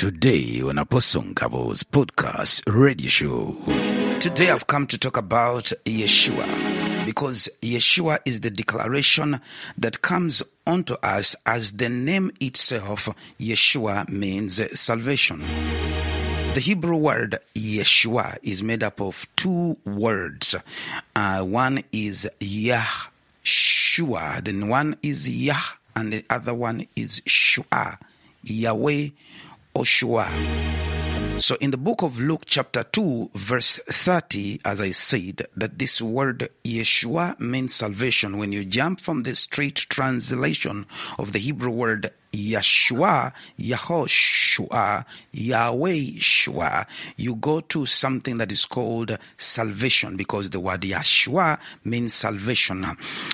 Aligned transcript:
Today 0.00 0.62
on 0.62 0.78
Apostle 0.78 1.20
Ngabo's 1.24 1.82
podcast 1.84 2.62
radio 2.66 3.10
show. 3.10 3.54
Today 4.18 4.48
I've 4.48 4.66
come 4.66 4.86
to 4.86 4.96
talk 4.96 5.18
about 5.18 5.64
Yeshua 5.84 7.04
because 7.04 7.50
Yeshua 7.60 8.18
is 8.24 8.40
the 8.40 8.50
declaration 8.50 9.42
that 9.76 10.00
comes 10.00 10.42
onto 10.66 10.94
us 11.02 11.36
as 11.44 11.72
the 11.72 11.90
name 11.90 12.30
itself, 12.40 13.10
Yeshua 13.38 14.08
means 14.08 14.58
salvation. 14.80 15.40
The 16.54 16.60
Hebrew 16.62 16.96
word 16.96 17.36
Yeshua 17.54 18.38
is 18.42 18.62
made 18.62 18.82
up 18.82 19.02
of 19.02 19.26
two 19.36 19.76
words. 19.84 20.56
Uh, 21.14 21.42
one 21.42 21.84
is 21.92 22.26
Yahshua, 22.40 23.12
then 24.44 24.68
one 24.70 24.96
is 25.02 25.28
Yah, 25.28 25.60
and 25.94 26.10
the 26.14 26.24
other 26.30 26.54
one 26.54 26.86
is 26.96 27.20
Shua, 27.26 27.98
Yahweh 28.44 29.08
or 29.74 29.84
Shua. 29.84 30.28
So 31.38 31.56
in 31.56 31.70
the 31.70 31.78
book 31.78 32.02
of 32.02 32.20
Luke, 32.20 32.42
chapter 32.44 32.82
2, 32.82 33.30
verse 33.34 33.80
30, 33.86 34.60
as 34.62 34.78
I 34.80 34.90
said, 34.90 35.46
that 35.56 35.78
this 35.78 36.02
word 36.02 36.50
Yeshua 36.64 37.40
means 37.40 37.74
salvation. 37.74 38.36
When 38.36 38.52
you 38.52 38.62
jump 38.62 39.00
from 39.00 39.22
the 39.22 39.34
straight 39.34 39.76
translation 39.76 40.86
of 41.18 41.32
the 41.32 41.38
Hebrew 41.38 41.70
word 41.70 42.10
Yeshua, 42.32 43.32
Yahoshua, 43.58 45.04
Yahweh 45.32 46.18
Shua, 46.18 46.86
you 47.16 47.36
go 47.36 47.60
to 47.60 47.86
something 47.86 48.38
that 48.38 48.52
is 48.52 48.64
called 48.64 49.16
salvation 49.36 50.16
because 50.16 50.50
the 50.50 50.60
word 50.60 50.82
Yeshua 50.82 51.60
means 51.84 52.14
salvation. 52.14 52.84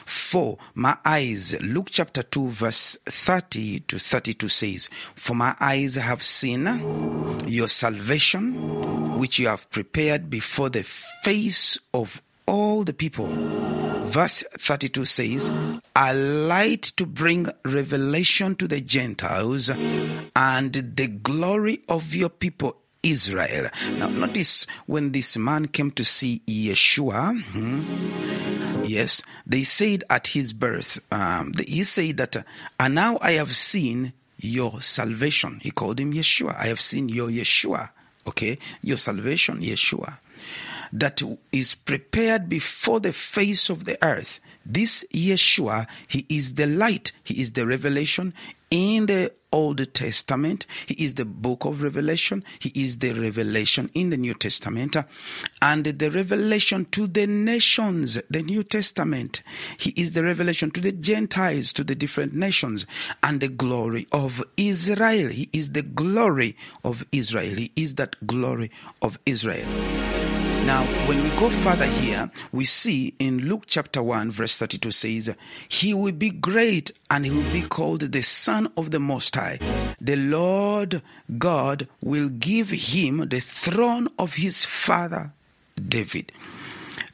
For 0.05 0.59
my 0.75 0.97
eyes, 1.05 1.61
Luke 1.63 1.89
chapter 1.91 2.23
2, 2.23 2.49
verse 2.49 2.97
30 3.07 3.81
to 3.81 3.99
32 3.99 4.49
says, 4.49 4.91
For 5.15 5.35
my 5.35 5.55
eyes 5.61 5.97
have 5.97 6.23
seen 6.23 6.65
your 7.47 7.69
salvation, 7.69 9.19
which 9.19 9.38
you 9.38 9.49
have 9.49 9.71
prepared 9.71 10.31
before 10.31 10.71
the 10.71 10.83
face 10.83 11.79
of 11.93 12.23
all 12.47 12.85
the 12.85 12.95
people. 12.95 13.27
Verse 14.09 14.45
32 14.59 15.04
says, 15.04 15.51
A 15.95 16.15
light 16.15 16.82
to 16.96 17.07
bring 17.07 17.49
revelation 17.65 18.54
to 18.57 18.66
the 18.66 18.80
Gentiles 18.80 19.71
and 20.35 20.73
the 20.73 21.09
glory 21.09 21.80
of 21.88 22.15
your 22.15 22.30
people 22.30 22.76
Israel. 23.02 23.68
Now, 23.98 24.09
notice 24.09 24.66
when 24.87 25.13
this 25.13 25.37
man 25.37 25.68
came 25.68 25.90
to 25.93 26.04
see 26.04 26.43
Yeshua, 26.46 27.40
hmm, 27.52 28.82
yes, 28.85 29.23
they 29.46 29.63
said 29.63 30.04
at 30.10 30.29
his 30.29 30.52
birth, 30.52 31.01
um, 31.13 31.52
he 31.66 31.85
said 31.85 32.16
that, 32.16 32.45
and 32.80 32.95
now 32.95 33.18
I 33.20 33.32
have 33.32 33.54
seen 33.54 34.13
your 34.38 34.80
salvation. 34.82 35.60
He 35.63 35.70
called 35.70 36.01
him 36.01 36.13
Yeshua. 36.13 36.57
I 36.57 36.66
have 36.66 36.80
seen 36.80 37.09
your 37.09 37.29
Yeshua. 37.29 37.91
Okay, 38.26 38.59
your 38.82 38.98
salvation, 38.98 39.60
Yeshua 39.60 40.18
that 40.99 41.23
is 41.52 41.75
prepared 41.75 42.49
before 42.49 43.01
the 43.01 43.13
face 43.13 43.69
of 43.69 43.85
the 43.85 43.99
earth. 44.02 44.41
This 44.65 45.05
Yeshua, 45.13 45.87
he 46.09 46.27
is 46.29 46.55
the 46.55 46.66
light, 46.66 47.13
he 47.23 47.41
is 47.41 47.53
the 47.53 47.66
revelation 47.66 48.35
in 48.71 49.07
the 49.07 49.33
Old 49.53 49.95
Testament. 49.95 50.66
He 50.87 50.95
is 51.05 51.15
the 51.15 51.25
book 51.25 51.65
of 51.65 51.83
Revelation. 51.83 52.45
He 52.59 52.73
is 52.75 52.99
the 52.99 53.13
revelation 53.13 53.91
in 53.95 54.11
the 54.11 54.16
New 54.16 54.35
Testament. 54.35 54.97
And 55.63 55.85
the 55.85 56.11
revelation 56.11 56.85
to 56.87 57.07
the 57.07 57.27
nations, 57.27 58.21
the 58.29 58.43
New 58.43 58.65
Testament. 58.65 59.43
He 59.79 59.91
is 59.97 60.13
the 60.13 60.25
revelation 60.25 60.73
to 60.73 60.81
the 60.81 60.93
Gentiles, 60.93 61.73
to 61.75 61.85
the 61.85 61.95
different 61.95 62.35
nations. 62.35 62.87
And 63.23 63.41
the 63.41 63.49
glory 63.49 64.09
of 64.12 64.43
Israel. 64.56 65.31
He 65.31 65.49
is 65.53 65.72
the 65.72 65.83
glory 65.83 66.56
of 66.84 67.06
Israel. 67.12 67.55
He 67.55 67.72
is 67.77 67.94
that 67.94 68.27
glory 68.27 68.71
of 69.00 69.19
Israel. 69.25 70.25
Now, 70.67 70.83
when 71.06 71.22
we 71.22 71.31
go 71.39 71.49
further 71.49 71.87
here, 71.87 72.28
we 72.50 72.65
see 72.65 73.15
in 73.21 73.49
Luke 73.49 73.62
chapter 73.69 74.03
1, 74.03 74.32
verse 74.32 74.59
32 74.59 74.91
says, 74.91 75.37
He 75.69 75.94
will 75.94 76.10
be 76.10 76.31
great 76.31 76.91
and 77.09 77.25
he 77.25 77.31
will 77.31 77.53
be 77.53 77.62
called 77.62 78.00
the 78.00 78.22
Son 78.22 78.72
of 78.76 78.91
the 78.91 78.99
Most 78.99 79.37
High. 79.37 79.60
The 80.00 80.16
Lord 80.16 81.03
God 81.38 81.87
will 82.03 82.28
give 82.28 82.71
him 82.71 83.28
the 83.28 83.38
throne 83.38 84.09
of 84.19 84.34
his 84.34 84.65
father 84.65 85.32
David. 85.76 86.32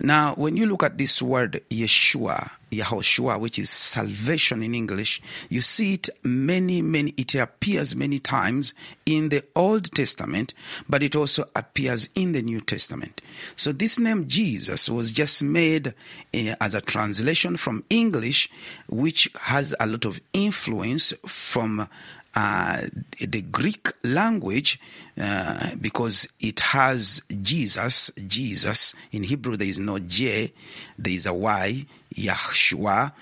Now, 0.01 0.35
when 0.35 0.57
you 0.57 0.67
look 0.67 0.83
at 0.83 0.99
this 0.99 1.21
word 1.21 1.63
Yeshua, 1.71 2.51
Yahoshua, 2.71 3.39
which 3.39 3.59
is 3.59 3.71
salvation 3.71 4.63
in 4.63 4.75
English, 4.75 5.21
you 5.49 5.61
see 5.61 5.95
it 5.95 6.09
many, 6.23 6.81
many, 6.83 7.13
it 7.17 7.35
appears 7.35 7.95
many 7.95 8.19
times 8.19 8.75
in 9.05 9.29
the 9.29 9.45
Old 9.55 9.93
Testament, 9.93 10.55
but 10.89 11.03
it 11.03 11.15
also 11.15 11.45
appears 11.55 12.09
in 12.15 12.33
the 12.33 12.43
New 12.43 12.61
Testament. 12.61 13.21
So 13.57 13.73
this 13.73 13.99
name 13.99 14.27
Jesus 14.29 14.89
was 14.89 15.13
just 15.13 15.43
made 15.43 15.89
uh, 15.89 16.55
as 16.61 16.75
a 16.75 16.81
translation 16.81 17.57
from 17.57 17.85
English, 17.91 18.51
which 18.89 19.31
has 19.41 19.75
a 19.79 19.87
lot 19.87 20.05
of 20.05 20.21
influence 20.33 21.13
from 21.27 21.89
uh, 22.35 22.83
the 23.21 23.43
Greek 23.43 23.91
language 24.05 24.81
uh, 25.21 25.75
because 25.81 26.29
it 26.41 26.61
has 26.61 27.23
Jesus. 27.43 28.11
Jesus 28.27 28.95
in 29.13 29.25
Hebrew 29.25 29.57
there 29.57 29.69
is 29.69 29.79
no 29.79 29.99
J, 29.99 30.53
there 30.99 31.13
is 31.13 31.27
a 31.27 31.35
Y. 31.35 31.87
Yahshua. 32.15 33.13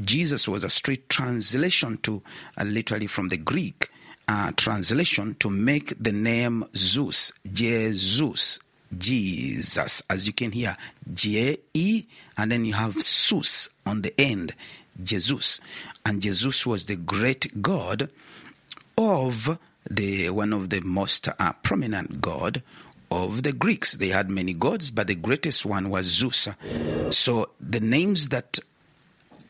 Jesus 0.00 0.48
was 0.48 0.64
a 0.64 0.70
straight 0.70 1.08
translation 1.08 1.96
to 1.98 2.22
uh, 2.58 2.64
literally 2.64 3.06
from 3.06 3.28
the 3.28 3.36
Greek 3.36 3.90
uh, 4.28 4.52
translation 4.56 5.34
to 5.36 5.50
make 5.50 5.94
the 6.02 6.12
name 6.12 6.64
Zeus, 6.74 7.32
Jesus. 7.52 8.60
Jesus, 8.96 10.04
as 10.08 10.26
you 10.28 10.32
can 10.32 10.52
hear, 10.52 10.76
J 11.12 11.58
E, 11.72 12.04
and 12.38 12.52
then 12.52 12.64
you 12.64 12.74
have 12.74 13.00
Sus 13.02 13.68
on 13.84 14.02
the 14.02 14.14
end, 14.20 14.54
Jesus, 15.02 15.60
and 16.06 16.22
Jesus 16.22 16.64
was 16.64 16.84
the 16.84 16.94
great 16.94 17.60
God 17.60 18.08
of 18.96 19.58
the 19.88 20.30
one 20.30 20.52
of 20.52 20.70
the 20.70 20.80
most 20.80 21.28
uh, 21.28 21.52
prominent 21.62 22.20
god 22.20 22.62
of 23.10 23.42
the 23.42 23.52
Greeks. 23.52 23.92
They 23.92 24.08
had 24.08 24.30
many 24.30 24.52
gods, 24.52 24.90
but 24.90 25.06
the 25.06 25.14
greatest 25.14 25.64
one 25.66 25.90
was 25.90 26.06
Zeus. 26.06 26.48
So 27.10 27.50
the 27.60 27.80
names 27.80 28.28
that 28.28 28.58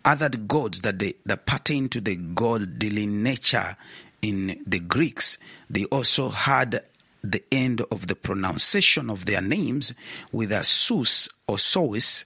other 0.04 0.28
gods 0.28 0.82
that 0.82 0.98
they 0.98 1.14
that 1.24 1.46
pertain 1.46 1.88
to 1.90 2.00
the 2.00 2.16
godly 2.16 3.06
nature 3.06 3.76
in 4.20 4.62
the 4.66 4.80
Greeks, 4.80 5.38
they 5.70 5.84
also 5.86 6.28
had 6.28 6.82
the 7.22 7.42
end 7.50 7.80
of 7.90 8.06
the 8.06 8.14
pronunciation 8.14 9.08
of 9.08 9.24
their 9.24 9.40
names 9.40 9.94
with 10.30 10.52
a 10.52 10.62
sus 10.62 11.28
or 11.48 11.56
sois 11.56 12.24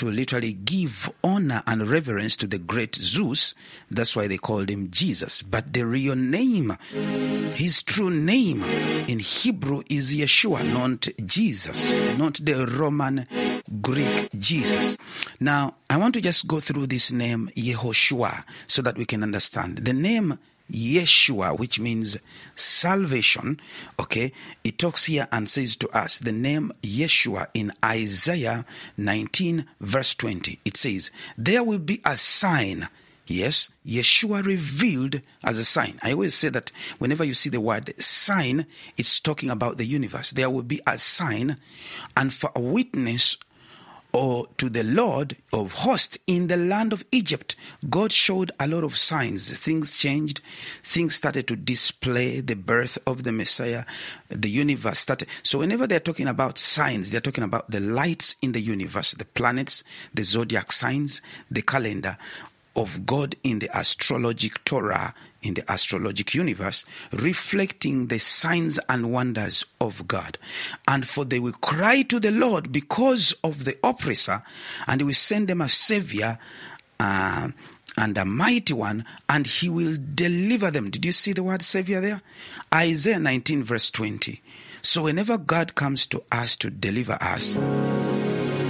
to 0.00 0.10
literally 0.10 0.54
give 0.54 1.12
honor 1.22 1.62
and 1.66 1.86
reverence 1.86 2.34
to 2.34 2.46
the 2.46 2.56
great 2.56 2.94
Zeus. 2.94 3.54
That's 3.90 4.16
why 4.16 4.28
they 4.28 4.38
called 4.38 4.70
him 4.70 4.90
Jesus. 4.90 5.42
But 5.42 5.74
the 5.74 5.84
real 5.84 6.16
name, 6.16 6.72
his 7.54 7.82
true 7.82 8.08
name 8.08 8.64
in 9.08 9.18
Hebrew 9.18 9.82
is 9.90 10.16
Yeshua, 10.16 10.64
not 10.72 11.06
Jesus, 11.26 12.00
not 12.16 12.40
the 12.42 12.66
Roman 12.66 13.26
Greek 13.82 14.30
Jesus. 14.38 14.96
Now, 15.38 15.74
I 15.90 15.98
want 15.98 16.14
to 16.14 16.22
just 16.22 16.46
go 16.46 16.60
through 16.60 16.86
this 16.86 17.12
name 17.12 17.50
Yehoshua 17.54 18.44
so 18.66 18.80
that 18.80 18.96
we 18.96 19.04
can 19.04 19.22
understand. 19.22 19.78
The 19.84 19.92
name 19.92 20.38
Yeshua, 20.70 21.58
which 21.58 21.80
means 21.80 22.18
salvation. 22.54 23.60
Okay, 23.98 24.32
it 24.64 24.78
talks 24.78 25.06
here 25.06 25.28
and 25.32 25.48
says 25.48 25.76
to 25.76 25.88
us 25.90 26.18
the 26.18 26.32
name 26.32 26.72
Yeshua 26.82 27.48
in 27.54 27.72
Isaiah 27.84 28.64
19, 28.96 29.66
verse 29.80 30.14
20. 30.14 30.60
It 30.64 30.76
says, 30.76 31.10
There 31.36 31.64
will 31.64 31.78
be 31.78 32.00
a 32.04 32.16
sign. 32.16 32.88
Yes, 33.26 33.70
Yeshua 33.86 34.44
revealed 34.44 35.20
as 35.44 35.56
a 35.56 35.64
sign. 35.64 36.00
I 36.02 36.12
always 36.12 36.34
say 36.34 36.48
that 36.48 36.72
whenever 36.98 37.22
you 37.22 37.34
see 37.34 37.48
the 37.48 37.60
word 37.60 37.94
sign, 38.02 38.66
it's 38.96 39.20
talking 39.20 39.50
about 39.50 39.78
the 39.78 39.84
universe. 39.84 40.32
There 40.32 40.50
will 40.50 40.64
be 40.64 40.80
a 40.84 40.98
sign, 40.98 41.56
and 42.16 42.34
for 42.34 42.50
a 42.56 42.60
witness 42.60 43.36
or 44.12 44.46
to 44.58 44.68
the 44.68 44.84
Lord 44.84 45.36
of 45.52 45.72
hosts 45.72 46.18
in 46.26 46.46
the 46.48 46.56
land 46.56 46.92
of 46.92 47.04
Egypt. 47.12 47.56
God 47.88 48.12
showed 48.12 48.50
a 48.58 48.66
lot 48.66 48.84
of 48.84 48.96
signs. 48.96 49.56
Things 49.58 49.96
changed. 49.96 50.40
Things 50.82 51.14
started 51.14 51.46
to 51.48 51.56
display 51.56 52.40
the 52.40 52.56
birth 52.56 52.98
of 53.06 53.24
the 53.24 53.32
Messiah. 53.32 53.84
The 54.28 54.50
universe 54.50 55.00
started. 55.00 55.28
So 55.42 55.60
whenever 55.60 55.86
they're 55.86 56.00
talking 56.00 56.28
about 56.28 56.58
signs, 56.58 57.10
they're 57.10 57.20
talking 57.20 57.44
about 57.44 57.70
the 57.70 57.80
lights 57.80 58.36
in 58.42 58.52
the 58.52 58.60
universe, 58.60 59.12
the 59.12 59.24
planets, 59.24 59.84
the 60.12 60.24
zodiac 60.24 60.72
signs, 60.72 61.22
the 61.50 61.62
calendar 61.62 62.16
of 62.80 63.04
God 63.04 63.36
in 63.44 63.58
the 63.58 63.68
astrologic 63.68 64.64
Torah, 64.64 65.14
in 65.42 65.52
the 65.52 65.62
astrologic 65.62 66.34
universe, 66.34 66.86
reflecting 67.12 68.06
the 68.06 68.18
signs 68.18 68.80
and 68.88 69.12
wonders 69.12 69.66
of 69.82 70.08
God. 70.08 70.38
And 70.88 71.06
for 71.06 71.26
they 71.26 71.38
will 71.38 71.52
cry 71.52 72.02
to 72.02 72.18
the 72.18 72.30
Lord 72.30 72.72
because 72.72 73.34
of 73.44 73.64
the 73.64 73.76
oppressor, 73.84 74.42
and 74.88 75.02
he 75.02 75.04
will 75.04 75.12
send 75.12 75.48
them 75.48 75.60
a 75.60 75.68
savior. 75.68 76.38
Uh, 76.98 77.50
and 77.98 78.16
a 78.16 78.24
mighty 78.24 78.72
one, 78.72 79.04
and 79.28 79.46
he 79.46 79.68
will 79.68 79.96
deliver 80.14 80.70
them. 80.70 80.90
Did 80.90 81.04
you 81.04 81.12
see 81.12 81.32
the 81.32 81.42
word 81.42 81.60
Savior 81.60 82.00
there? 82.00 82.22
Isaiah 82.72 83.18
19, 83.18 83.64
verse 83.64 83.90
20. 83.90 84.40
So 84.80 85.02
whenever 85.02 85.36
God 85.36 85.74
comes 85.74 86.06
to 86.06 86.22
us 86.30 86.56
to 86.58 86.70
deliver 86.70 87.18
us, 87.20 87.58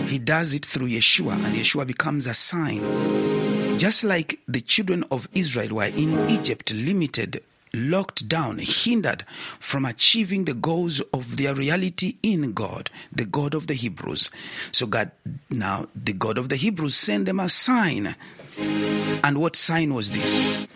he 0.09 0.19
does 0.19 0.55
it 0.55 0.65
through 0.65 0.89
Yeshua, 0.89 1.35
and 1.35 1.55
Yeshua 1.55 1.87
becomes 1.87 2.27
a 2.27 2.35
sign. 2.35 3.50
Just 3.77 4.05
like 4.05 4.41
the 4.47 4.61
children 4.61 5.05
of 5.11 5.29
Israel 5.33 5.77
were 5.77 5.85
in 5.85 6.29
Egypt, 6.29 6.73
limited, 6.73 7.43
locked 7.73 8.29
down, 8.29 8.59
hindered 8.59 9.23
from 9.59 9.85
achieving 9.85 10.45
the 10.45 10.55
goals 10.55 11.01
of 11.13 11.37
their 11.37 11.55
reality 11.55 12.17
in 12.23 12.53
God, 12.53 12.91
the 13.13 13.25
God 13.25 13.55
of 13.55 13.67
the 13.69 13.75
Hebrews. 13.75 14.31
So 14.73 14.87
God, 14.87 15.11
now 15.49 15.87
the 15.95 16.13
God 16.13 16.37
of 16.37 16.49
the 16.49 16.57
Hebrews 16.57 16.95
sent 16.95 17.27
them 17.27 17.41
a 17.41 17.49
sign. 17.49 18.17
And 18.59 19.39
what 19.39 19.57
sign 19.57 19.95
was 19.95 20.11
this? 20.11 20.69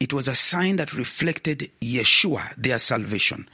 It 0.00 0.12
was 0.12 0.28
a 0.28 0.34
sign 0.34 0.76
that 0.76 0.94
reflected 0.94 1.70
Yeshua, 1.80 2.54
their 2.56 2.78
salvation. 2.78 3.48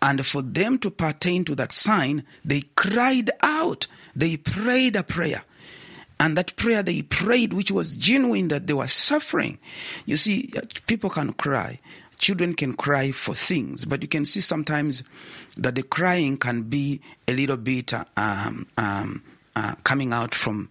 And 0.00 0.24
for 0.24 0.40
them 0.40 0.78
to 0.78 0.90
pertain 0.90 1.44
to 1.44 1.54
that 1.56 1.72
sign, 1.72 2.24
they 2.44 2.62
cried 2.74 3.30
out. 3.42 3.86
They 4.16 4.36
prayed 4.36 4.96
a 4.96 5.02
prayer. 5.02 5.42
And 6.20 6.36
that 6.36 6.54
prayer 6.56 6.82
they 6.82 7.00
prayed, 7.00 7.54
which 7.54 7.70
was 7.72 7.96
genuine, 7.96 8.48
that 8.48 8.66
they 8.66 8.74
were 8.74 8.86
suffering. 8.86 9.58
You 10.04 10.16
see, 10.16 10.50
people 10.86 11.08
can 11.08 11.32
cry. 11.32 11.80
Children 12.18 12.52
can 12.52 12.74
cry 12.74 13.10
for 13.10 13.34
things, 13.34 13.86
but 13.86 14.02
you 14.02 14.08
can 14.08 14.26
see 14.26 14.42
sometimes 14.42 15.02
that 15.56 15.76
the 15.76 15.82
crying 15.82 16.36
can 16.36 16.64
be 16.64 17.00
a 17.26 17.32
little 17.32 17.56
bit 17.56 17.94
um, 18.18 18.66
um, 18.76 19.24
uh, 19.56 19.74
coming 19.82 20.12
out 20.12 20.34
from 20.34 20.68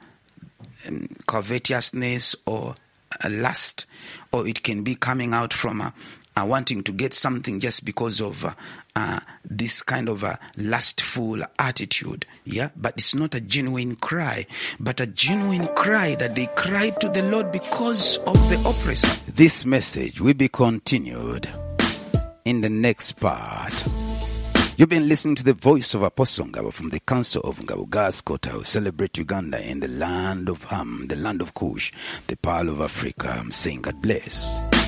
um, 0.87 1.07
covetousness 1.25 2.35
or 2.45 2.75
a 3.23 3.29
lust, 3.29 3.87
or 4.31 4.47
it 4.47 4.61
can 4.61 4.83
be 4.83 4.93
coming 4.93 5.33
out 5.33 5.51
from 5.51 5.81
uh, 5.81 5.89
uh, 6.39 6.45
wanting 6.45 6.83
to 6.83 6.91
get 6.91 7.13
something 7.13 7.59
just 7.59 7.85
because 7.85 8.21
of 8.21 8.45
uh, 8.45 8.53
uh, 8.95 9.19
this 9.43 9.81
kind 9.81 10.09
of 10.09 10.23
a 10.23 10.39
lustful 10.57 11.41
attitude. 11.57 12.25
Yeah, 12.45 12.69
but 12.75 12.93
it's 12.97 13.15
not 13.15 13.35
a 13.35 13.41
genuine 13.41 13.95
cry, 13.95 14.45
but 14.79 14.99
a 14.99 15.07
genuine 15.07 15.67
cry 15.75 16.15
that 16.15 16.35
they 16.35 16.47
cried 16.55 16.99
to 17.01 17.09
the 17.09 17.23
Lord 17.23 17.51
because 17.51 18.17
of 18.19 18.35
the 18.49 18.59
oppressor. 18.67 19.19
This 19.31 19.65
message 19.65 20.21
will 20.21 20.33
be 20.33 20.47
continued 20.49 21.47
in 22.45 22.61
the 22.61 22.69
next 22.69 23.13
part. 23.13 23.73
You've 24.77 24.87
been 24.87 25.09
listening 25.09 25.35
to 25.35 25.43
the 25.43 25.53
voice 25.53 25.93
of 25.93 26.03
Apostle 26.03 26.45
Ngabo 26.45 26.71
from 26.71 26.89
the 26.89 27.01
Council 27.01 27.41
of 27.41 27.59
Ngabo 27.59 27.89
God's 27.89 28.21
Quarter 28.21 28.51
who 28.51 28.63
celebrate 28.63 29.17
Uganda 29.17 29.61
in 29.61 29.81
the 29.81 29.89
land 29.89 30.47
of 30.47 30.63
Ham, 30.65 31.07
the 31.09 31.17
land 31.17 31.41
of 31.41 31.53
Kush, 31.53 31.91
the 32.27 32.37
pearl 32.37 32.69
of 32.69 32.79
Africa. 32.79 33.35
I'm 33.37 33.51
saying 33.51 33.81
God 33.81 34.01
bless. 34.01 34.78